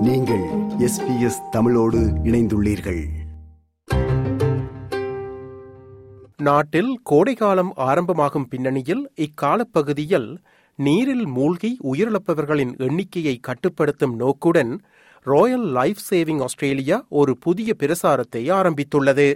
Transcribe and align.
நீங்கள் 0.00 0.44
எஸ்பிஎஸ் 0.78 1.48
தமிழோடு 1.50 1.98
இணைந்துள்ளீர்கள். 1.98 3.08
நாட்டில் 6.36 7.00
கோடைகாலம் 7.02 7.72
ஆரம்பமாகும் 7.76 8.48
பின்னணியில் 8.48 9.10
இக்காலப்பகுதியில் 9.14 10.36
நீரில் 10.76 11.26
மூழ்கி 11.26 11.78
உயிரிழப்பவர்களின் 11.92 12.78
எண்ணிக்கையை 12.78 13.38
கட்டுப்படுத்தும் 13.40 14.16
நோக்குடன் 14.16 14.80
ராயல் 15.22 15.64
லைஃப் 15.64 15.98
சேவிங் 16.10 16.42
ஆஸ்திரேலியா 16.42 17.06
ஒரு 17.08 17.38
புதிய 17.38 17.74
பிரசாரத்தை 17.78 18.36
ஆரம்பித்துள்ளது. 18.36 19.34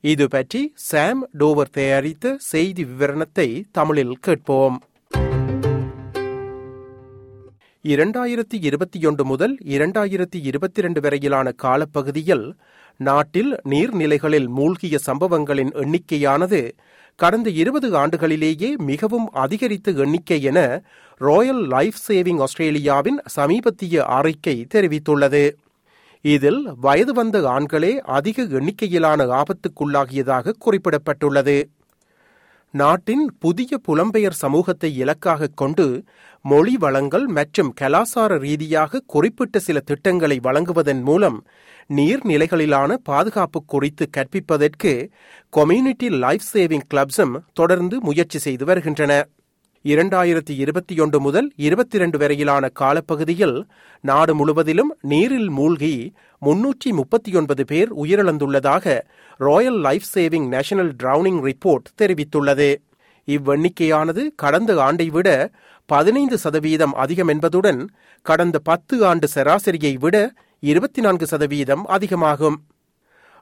இது 0.00 0.28
பற்றி 0.28 0.72
சாம் 0.74 1.28
டோவர் 1.38 1.70
தயாரித்த 1.70 2.36
செய்தி 2.38 2.84
விவரணத்தை 2.84 3.62
தமிழில் 3.72 4.16
கேட்போம். 4.20 4.82
இரண்டாயிரத்தி 7.84 8.56
இருபத்தி 8.60 9.06
ஒன்று 9.06 9.24
முதல் 9.24 9.58
இரண்டாயிரத்தி 9.64 10.38
இருபத்தி 10.40 10.80
இரண்டு 10.80 11.00
வரையிலான 11.00 11.52
காலப்பகுதியில் 11.52 12.56
நாட்டில் 12.96 13.56
நீர்நிலைகளில் 13.64 14.48
மூழ்கிய 14.48 14.98
சம்பவங்களின் 14.98 15.70
எண்ணிக்கையானது 15.72 16.60
கடந்த 17.16 17.50
இருபது 17.50 17.90
ஆண்டுகளிலேயே 17.90 18.76
மிகவும் 18.76 19.28
அதிகரித்த 19.30 19.90
எண்ணிக்கை 19.90 20.42
என 20.42 20.82
ராயல் 21.20 21.66
லைஃப் 21.66 22.00
சேவிங் 22.08 22.40
ஆஸ்திரேலியாவின் 22.40 23.20
சமீபத்திய 23.36 24.04
அறிக்கை 24.18 24.66
தெரிவித்துள்ளது. 24.74 25.52
இதில் 26.24 26.62
வயது 26.80 27.12
வந்த 27.12 27.38
ஆண்களே 27.40 27.98
அதிக 27.98 28.42
எண்ணிக்கையிலான 28.42 29.42
ஆபத்துக்குள்ளாகியதாக 29.42 30.56
குறிப்பிடப்பட்டுள்ளது. 30.66 31.58
நாட்டின் 32.74 33.22
புதிய 33.38 33.78
புலம்பெயர் 33.86 34.36
சமூகத்தை 34.40 34.88
இலக்காக 34.96 35.50
கொண்டு 35.54 35.86
மொழி 36.44 36.74
வளங்கள் 36.76 37.24
மற்றும் 37.26 37.70
கலாசார 37.80 38.32
ரீதியாக 38.38 39.00
குறிப்பிட்ட 39.06 39.58
சில 39.58 39.80
திட்டங்களை 39.80 40.38
வழங்குவதன் 40.38 41.02
மூலம் 41.02 41.38
நீர்நிலைகளிலான 41.90 42.90
பாதுகாப்பு 43.02 43.60
குறித்து 43.66 44.06
கற்பிப்பதற்கு 44.16 44.92
கம்யூனிட்டி 45.52 46.08
லைஃப் 46.24 46.46
சேவிங் 46.52 46.86
கிளப்ஸும் 46.94 47.34
தொடர்ந்து 47.52 47.98
முயற்சி 48.00 48.38
செய்து 48.38 48.64
வருகின்றன. 48.64 49.12
இரண்டாயிரத்தி 49.84 50.50
இருபத்தி 50.50 51.00
ஒன்று 51.00 51.20
முதல் 51.20 51.52
இருபத்தி 51.56 51.96
இரண்டு 51.96 52.18
வரையிலான 52.18 52.68
காலப்பகுதியில் 52.68 53.64
நாடு 54.00 54.34
முழுவதிலும் 54.34 54.96
நீரில் 55.00 55.50
மூழ்கி 55.50 56.12
முன்னூற்றி 56.42 56.90
முப்பத்தி 56.90 57.34
ஒன்பது 57.34 57.64
பேர் 57.64 57.92
உயிரிழந்துள்ளதாக 57.94 59.00
Royal 59.36 59.80
Life 59.80 60.08
Saving 60.14 60.48
National 60.48 60.92
Drowning 61.02 61.40
Report 61.50 61.86
தெரிவித்துள்ளது. 62.02 62.76
இவ்வெண்ணிக்கையானது 63.26 64.24
கடந்த 64.36 64.82
ஆண்டை 64.82 65.08
விட 65.08 65.50
பதினைந்து 65.86 66.38
சதவீதம் 66.38 66.92
அதிகம் 66.92 67.28
என்பதுடன் 67.28 67.88
கடந்த 68.22 68.58
பத்து 68.58 69.06
ஆண்டு 69.06 69.28
சராசரியை 69.34 69.98
விட 69.98 70.32
இருபத்தி 70.60 71.00
நான்கு 71.00 71.26
சதவீதம் 71.26 71.84
அதிகமாகும். 71.86 72.58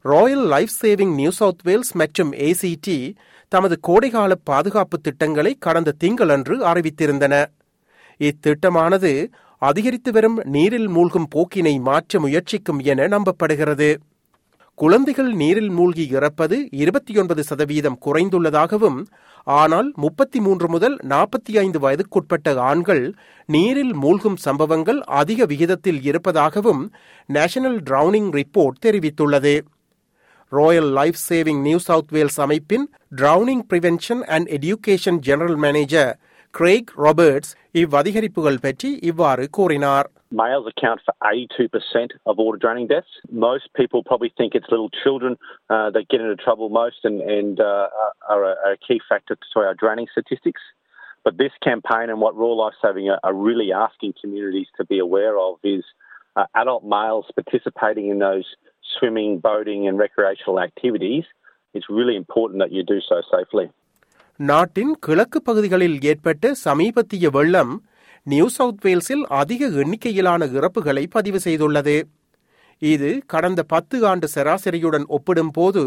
Royal 0.03 0.47
Life 0.47 0.75
Saving 0.83 1.15
New 1.15 1.31
South 1.31 1.63
Wales 1.63 1.93
மற்றும் 1.93 2.33
ஏசிடி 2.33 3.15
தமது 3.49 3.79
கோடைகால 3.81 4.35
பாதுகாப்பு 4.35 5.01
திட்டங்களை 5.01 5.57
கடந்த 5.59 5.95
திங்களன்று 6.05 6.57
அறிவித்திருந்தன. 6.71 7.45
இத்திட்டமானது 8.21 9.29
அதிகரித்து 9.59 10.13
வரும் 10.13 10.41
நீரில் 10.45 10.89
மூழ்கும் 10.89 11.29
போக்கினை 11.35 11.81
மாற்ற 11.81 12.21
முயற்சிக்கும் 12.21 12.79
என 12.79 13.09
நம்பப்படுகிறது. 13.09 13.97
குழந்தைகள் 14.75 15.33
நீரில் 15.33 15.71
மூழ்கி 15.71 16.05
இறப்பது 16.13 16.69
இருபத்தி 16.71 17.19
ஒன்பது 17.19 17.43
சதவீதம் 17.43 17.99
குறைந்துள்ளதாகவும் 18.07 19.07
ஆனால் 19.43 19.93
முப்பத்தி 19.97 20.41
மூன்று 20.41 20.69
முதல் 20.69 20.97
நாற்பத்தி 21.09 21.53
ஐந்து 21.59 21.79
வயதுக்குட்பட்ட 21.79 22.57
ஆண்கள் 22.57 23.15
நீரில் 23.47 23.95
மூழ்கும் 23.95 24.37
சம்பவங்கள் 24.37 25.01
அதிக 25.01 25.45
விகிதத்தில் 25.45 26.03
இருப்பதாகவும் 26.03 26.93
நேஷனல் 27.27 27.83
டிரவுனிங் 27.83 28.31
ரிப்போர்ட் 28.33 28.83
தெரிவித்துள்ளது. 28.87 29.61
Royal 30.52 30.90
Life 31.00 31.20
Saving 31.30 31.62
New 31.68 31.80
South 31.90 32.12
Wales 32.16 32.40
அமைப்பின் 32.46 32.86
drowning 33.22 33.64
prevention 33.72 34.24
and 34.36 34.50
education 34.58 35.20
general 35.28 35.60
manager 35.66 36.12
Craig 36.54 36.92
Roberts 37.06 37.54
இவ்வதிகரிப்புகள் 37.84 38.64
பற்றி 38.68 38.92
இவ்வாறு 39.12 39.46
கூறினார் 39.58 40.10
Males 40.32 40.66
account 40.72 41.00
for 41.06 41.14
82% 41.30 42.12
of 42.26 42.38
water 42.38 42.58
drowning 42.58 42.88
deaths. 42.88 43.14
Most 43.48 43.66
people 43.76 44.02
probably 44.04 44.34
think 44.38 44.56
it's 44.56 44.70
little 44.70 44.90
children 45.04 45.38
uh, 45.70 45.90
that 45.92 46.08
get 46.08 46.22
into 46.22 46.38
trouble 46.38 46.70
most 46.70 47.00
and, 47.04 47.20
and 47.38 47.60
uh, 47.60 47.88
are, 48.30 48.44
a, 48.46 48.54
are 48.66 48.72
a 48.72 48.78
key 48.78 49.00
factor 49.10 49.36
to 49.36 49.60
our 49.60 49.74
drowning 49.74 50.08
statistics. 50.12 50.62
But 51.26 51.38
this 51.38 51.52
campaign 51.64 52.10
and 52.10 52.22
what 52.22 52.36
Raw 52.36 52.54
Life 52.54 52.76
Saving 52.82 53.10
are, 53.10 53.20
are 53.24 53.34
really 53.34 53.72
asking 53.74 54.14
communities 54.22 54.68
to 54.78 54.86
be 54.86 55.00
aware 55.00 55.38
of 55.38 55.56
is 55.64 55.84
uh, 56.36 56.46
adult 56.56 56.86
males 56.86 57.26
participating 57.36 58.10
in 58.10 58.20
those 58.20 58.46
swimming, 58.89 59.39
boating, 59.41 59.89
and 59.89 59.99
recreational 59.99 60.61
activities. 60.61 61.25
It's 61.75 61.89
really 61.91 62.17
important 62.17 62.59
that 62.61 62.73
you 62.73 62.85
do 62.85 62.99
so 63.03 63.19
safely. 63.33 63.67
நாட்டின் 64.41 64.93
கிழக்கு 64.99 65.39
பகுதிகளில் 65.41 65.99
ஏற்பட்ட 66.05 66.55
சமீபத்திய 66.65 67.27
வெள்ளம் 67.31 67.73
new 68.27 68.47
south 68.57 68.83
வேல்ஸில் 68.85 69.25
அதிக 69.39 69.69
எண்ணிக்கையிலான 69.83 70.47
இறப்புகளை 70.57 71.05
பதிவு 71.15 71.39
செய்துள்ளது 71.39 71.97
இது 72.83 73.11
கடந்த 73.27 73.61
பத்து 73.65 73.97
ஆண்டு 74.07 74.27
சராசரியுடன் 74.35 75.07
ஒப்பிடும்போது 75.17 75.83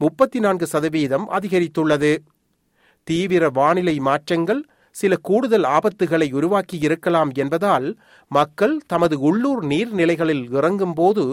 முப்பத்தி 0.00 0.38
நான்கு 0.38 0.66
சதவீதம் 0.66 1.26
அதிகரித்துள்ளது 1.36 2.12
தீவிர 3.06 3.48
வானிலை 3.50 3.96
மாற்றங்கள் 4.08 4.60
சில 4.94 5.16
கூடுதல் 5.28 5.66
ஆபத்துகளை 5.76 6.26
உருவாக்கியிருக்கலாம் 6.38 7.30
என்பதால் 7.34 7.86
மக்கள் 8.30 8.74
தமது 8.86 9.16
உள்ளூர் 9.20 9.62
நீர்நிலைகளில் 9.64 10.44
இறங்கும் 10.50 10.94
போது 10.94 11.24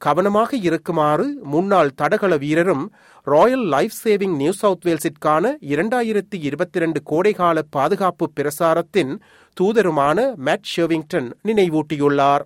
கவனமாக 0.00 0.56
இருக்குமாறு 0.68 1.26
முன்னாள் 1.52 1.92
தடகள 1.94 2.36
வீரரும் 2.36 2.84
Royal 3.26 3.66
Life 3.74 3.96
Saving 4.04 4.36
New 4.36 4.54
South 4.62 4.86
வேல்ஸிற்கான 4.86 5.52
இரண்டாயிரத்தி 5.72 6.38
இருபத்தி 6.48 6.78
இரண்டு 6.78 7.02
கோடைகால 7.04 7.64
பாதுகாப்பு 7.70 8.28
பிரசாரத்தின் 8.36 9.12
தூதருமான 9.56 10.18
Matt 10.46 10.70
ஷெர்விங்டன் 10.74 11.30
நினைவூட்டியுள்ளார் 11.42 12.44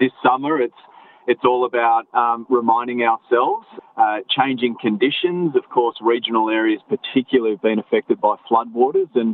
This 0.00 0.14
summer, 0.22 0.54
it's 0.58 0.80
it's 1.28 1.44
all 1.44 1.62
about 1.64 2.04
um, 2.14 2.46
reminding 2.50 3.00
ourselves, 3.02 3.66
uh, 3.96 4.18
changing 4.28 4.74
conditions. 4.78 5.54
Of 5.54 5.66
course, 5.70 5.96
regional 6.04 6.46
areas 6.52 6.80
particularly 6.88 7.52
have 7.52 7.62
been 7.62 7.78
affected 7.78 8.18
by 8.20 8.34
floodwaters, 8.48 9.12
and 9.14 9.30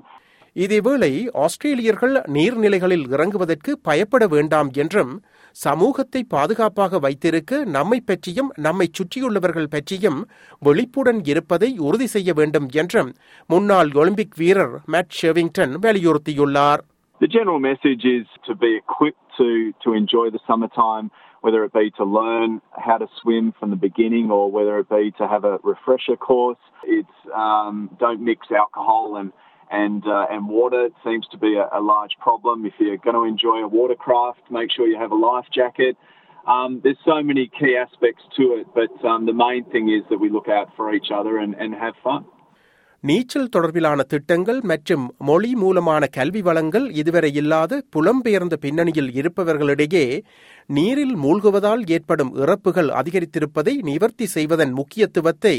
இதேவேளை 0.54 1.10
ஆஸ்திரேலியர்கள் 1.44 2.14
நீர்நிலைகளில் 2.36 3.04
இறங்குவதற்கு 3.14 3.72
பயப்பட 3.88 4.26
வேண்டாம் 4.26 4.70
என்றும் 4.82 5.12
சமூகத்தை 5.56 6.20
பாதுகாப்பாக 6.34 6.98
வைத்திருக்க 6.98 7.64
நம்மை 7.76 7.98
பற்றியும் 8.00 8.50
நம்மை 8.66 8.86
சுற்றியுள்ளவர்கள் 8.98 9.72
பற்றியும் 9.74 10.18
விழிப்புடன் 10.58 11.20
இருப்பதை 11.24 11.70
உறுதி 11.88 12.08
செய்ய 12.14 12.32
வேண்டும் 12.32 12.68
என்றும் 12.82 13.10
முன்னாள் 13.46 13.90
ஒலிம்பிக் 14.02 14.38
வீரர் 14.42 14.74
மேட் 14.86 15.18
ஷெவிங்டன் 15.20 15.74
வலியுறுத்தியுள்ளார் 15.86 16.82
the 17.20 17.28
general 17.28 17.58
message 17.60 18.04
is 18.08 18.26
to 18.46 18.54
be 18.54 18.70
equipped 18.76 19.24
to 19.38 19.46
to 19.84 19.88
enjoy 19.92 20.30
the 20.30 20.40
summertime, 20.46 21.06
whether 21.44 21.60
it 21.64 21.72
be 21.72 21.90
to 21.98 22.04
learn 22.18 22.50
how 22.86 22.96
to 22.96 23.08
swim 23.18 23.52
from 23.58 23.68
the 23.70 23.80
beginning 23.88 24.30
or 24.30 24.50
whether 24.50 24.74
it 24.78 24.88
be 24.90 25.04
to 25.12 25.26
have 25.26 25.44
a 25.44 25.58
refresher 25.64 26.16
course. 26.18 26.62
It's 26.84 27.18
um, 27.36 27.74
don't 27.98 28.22
mix 28.22 28.40
alcohol 28.62 29.16
and 29.20 29.28
and 29.70 30.02
uh, 30.06 30.26
and 30.30 30.48
water 30.48 30.88
seems 31.04 31.26
to 31.28 31.38
be 31.38 31.56
a, 31.56 31.68
a, 31.78 31.80
large 31.80 32.12
problem. 32.18 32.66
If 32.66 32.74
you're 32.78 32.96
going 32.96 33.14
to 33.14 33.24
enjoy 33.24 33.62
a 33.62 33.68
watercraft, 33.68 34.40
make 34.50 34.70
sure 34.72 34.86
you 34.86 34.98
have 34.98 35.12
a 35.12 35.16
life 35.16 35.46
jacket. 35.54 35.96
Um, 36.46 36.80
there's 36.82 36.98
so 37.04 37.22
many 37.22 37.50
key 37.58 37.76
aspects 37.76 38.22
to 38.36 38.54
it, 38.54 38.66
but 38.74 39.06
um, 39.06 39.26
the 39.26 39.32
main 39.32 39.64
thing 39.70 39.88
is 39.90 40.02
that 40.10 40.18
we 40.18 40.30
look 40.30 40.48
out 40.48 40.68
for 40.76 40.92
each 40.94 41.08
other 41.14 41.38
and, 41.38 41.54
and 41.54 41.74
have 41.74 41.94
fun. 42.02 42.24
நீச்சல் 43.04 43.50
தொடர்பிலான 43.54 44.00
திட்டங்கள் 44.04 44.58
மற்றும் 44.62 45.04
மொழி 45.28 45.50
மூலமான 45.54 46.02
கல்வி 46.16 46.40
வளங்கள் 46.40 46.86
இதுவரை 46.92 47.30
இல்லாத 47.32 47.82
புலம்பெயர்ந்த 47.96 48.56
பின்னணியில் 48.64 49.10
இருப்பவர்களிடையே 49.20 50.04
நீரில் 50.70 51.14
மூழ்குவதால் 51.16 51.84
ஏற்படும் 51.88 52.32
இறப்புகள் 52.36 52.90
அதிகரித்திருப்பதை 53.00 53.74
நிவர்த்தி 53.88 54.26
செய்வதன் 54.34 54.72
முக்கியத்துவத்தை 54.72 55.56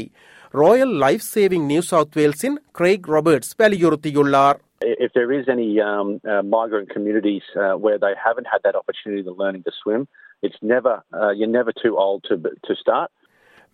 Royal 0.54 0.94
Life 1.04 1.26
Saving 1.32 1.66
New 1.66 1.82
South 1.90 2.16
வேல்ஸின் 2.20 2.58
Craig 2.72 3.08
Roberts 3.14 3.54
வலியுறுத்தியுள்ளார் 3.62 4.60
If 5.04 5.10
there 5.12 5.32
is 5.32 5.44
any 5.48 5.66
um, 5.80 6.08
uh, 6.24 6.40
migrant 6.54 6.88
communities 6.88 7.44
uh, 7.56 7.66
where 7.76 7.98
they 7.98 8.14
haven't 8.24 8.48
had 8.52 8.62
that 8.64 8.76
opportunity 8.76 9.22
to 9.22 9.32
learning 9.32 9.62
to 9.62 9.72
swim, 9.72 10.02
it's 10.42 10.60
never 10.72 10.94
uh, 11.12 11.30
you're 11.30 11.52
never 11.52 11.72
too 11.82 11.92
old 12.04 12.22
to 12.28 12.36
to 12.66 12.74
start. 12.76 13.10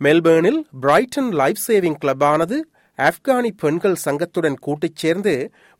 மெல்பேர்னில் 0.01 0.61
Brighton 0.81 1.31
life 1.35 1.63
saving 1.67 1.97
கிளப்பானது 2.03 2.59
ஆப்கானி 2.99 3.51
பெண்கள் 3.63 3.97
சங்கத்துடன் 4.05 4.59
கூட்டுச் 4.67 5.01
சேர்ந்து 5.03 5.35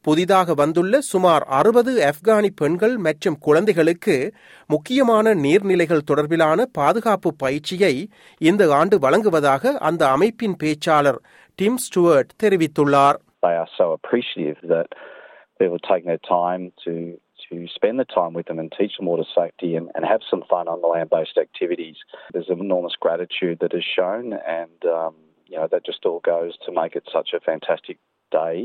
புதிதாக 0.05 0.55
வந்துள்ள 0.55 1.01
சுமார் 1.11 1.45
அறுபது 1.59 1.93
ஆப்கானி 2.11 2.51
பெண்கள் 2.61 2.97
மற்றும் 3.07 3.39
குழந்தைகளுக்கு 3.39 4.17
முக்கியமான 4.67 5.35
நீர்நிலைகள் 5.45 6.07
தொடர்பிலான 6.11 6.67
பாதுகாப்பு 6.73 7.33
பயிற்சியை 7.45 7.95
இந்த 8.41 8.69
ஆண்டு 8.81 8.99
வழங்குவதாக 8.99 9.73
அந்த 9.91 10.03
அமைப்பின் 10.09 10.59
பேச்சாளர் 10.63 11.21
டிம் 11.59 11.81
ஸ்டுவர்ட் 11.87 12.37
தெரிவித்துள்ளார் 12.45 13.19
They 13.43 13.57
are 13.57 13.71
so 13.77 13.85
appreciative 13.93 14.61
that 14.69 14.89
people 15.61 15.79
taking 15.81 16.09
their 16.13 16.25
time 16.39 16.63
to 16.85 16.93
to 17.43 17.57
to 17.57 17.69
spend 17.69 17.99
the 17.99 18.09
time 18.13 18.33
with 18.33 18.47
them 18.47 18.59
and 18.59 18.73
teach 18.79 18.95
them 18.97 19.07
water 19.07 19.27
safety 19.35 19.71
and, 19.77 19.87
and 19.95 20.05
have 20.05 20.23
some 20.31 20.43
fun 20.45 20.67
on 20.69 20.81
the 20.81 20.87
land 20.87 21.11
based 21.11 21.39
activities. 21.39 21.99
There's 22.33 22.51
enormous 22.57 22.97
gratitude 23.01 23.59
that 23.61 23.75
is 23.75 23.87
shown, 23.89 24.25
and 24.57 24.81
um, 24.97 25.15
you 25.49 25.57
know 25.57 25.69
that 25.69 25.85
just 25.85 26.05
all 26.05 26.21
goes 26.27 26.55
to 26.59 26.73
make 26.73 26.95
it 26.95 27.07
such 27.09 27.31
a 27.33 27.41
fantastic 27.41 27.99
day 28.33 28.57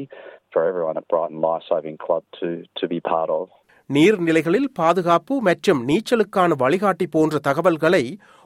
for 0.53 0.61
everyone 0.63 0.97
at 0.97 1.07
Brighton 1.07 1.41
Life 1.41 1.63
Saving 1.65 1.97
Club 1.97 2.23
to, 2.39 2.47
to 2.75 2.87
be 2.87 2.99
part 3.07 3.31
of. 3.31 3.45
நீர்நிலைகளில் 3.89 4.67
பாதுகாப்பு 4.73 5.33
மற்றும் 5.41 5.81
நீச்சலுக்கான 5.87 6.55
வழிகாட்டி 6.57 7.05
போன்ற 7.07 7.39
தகவல்களை 7.39 8.03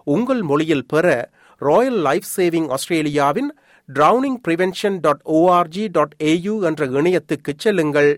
உங்கள் 0.07 0.41
மொழியில் 0.41 0.85
பெற 0.85 1.05
Royal 1.61 1.99
Life 2.01 2.27
Saving 2.35 2.69
ஆஸ்திரேலியாவின் 2.69 3.49
drowning 3.89 4.39
prevention 4.47 4.97
dot 4.99 5.23
O R G 5.37 5.85
dot 5.97 6.15
A U 6.31 6.55
என்ற 6.69 6.87
இணையத்துக்கு 6.93 7.53
செல்லுங்கள் 7.57 8.11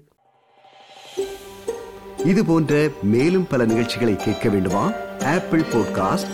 இது 2.26 2.42
போன்ற 2.46 2.74
மேலும் 3.14 3.48
பல 3.48 3.66
நிகழ்ச்சிகளை 3.66 4.16
கேட்க 4.18 4.48
வேண்டுமா 4.50 4.86
Apple 5.34 5.66
podcast 5.74 6.34